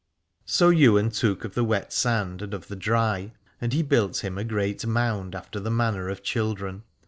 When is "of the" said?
1.45-1.63, 2.55-2.75